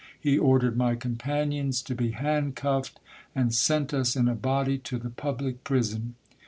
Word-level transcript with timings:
He 0.19 0.35
ordered 0.35 0.75
my 0.77 0.95
companions 0.95 1.79
to 1.83 1.93
be 1.93 2.09
handcuffed, 2.09 2.99
and 3.35 3.53
sent 3.53 3.93
us 3.93 4.15
in 4.15 4.27
a 4.27 4.33
body 4.33 4.79
to 4.79 4.97
the 4.97 5.11
public 5.11 5.63
prison. 5.63 6.15